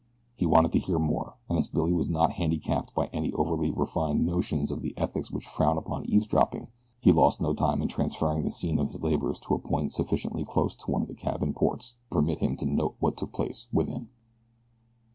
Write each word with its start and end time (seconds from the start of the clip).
He 0.33 0.47
wanted 0.47 0.71
to 0.71 0.79
hear 0.79 0.97
more, 0.97 1.35
and 1.47 1.59
as 1.59 1.67
Billy 1.67 1.93
was 1.93 2.09
not 2.09 2.31
handicapped 2.31 2.95
by 2.95 3.05
any 3.13 3.31
overly 3.33 3.69
refined 3.69 4.25
notions 4.25 4.71
of 4.71 4.81
the 4.81 4.95
ethics 4.97 5.29
which 5.29 5.45
frown 5.45 5.77
upon 5.77 6.09
eavesdropping 6.09 6.69
he 6.99 7.11
lost 7.11 7.39
no 7.39 7.53
time 7.53 7.83
in 7.83 7.87
transferring 7.87 8.41
the 8.41 8.49
scene 8.49 8.79
of 8.79 8.87
his 8.87 9.03
labors 9.03 9.37
to 9.37 9.53
a 9.53 9.59
point 9.59 9.93
sufficiently 9.93 10.43
close 10.43 10.73
to 10.75 10.89
one 10.89 11.03
of 11.03 11.07
the 11.07 11.13
cabin 11.13 11.53
ports 11.53 11.91
to 12.09 12.15
permit 12.15 12.39
him 12.39 12.55
to 12.57 12.65
note 12.65 12.95
what 12.97 13.15
took 13.15 13.31
place 13.31 13.67
within. 13.71 14.09